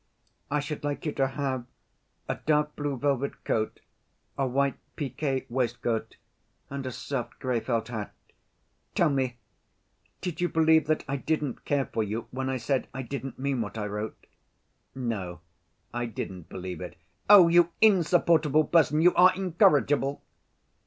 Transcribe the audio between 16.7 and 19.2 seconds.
it." "Oh, you insupportable person, you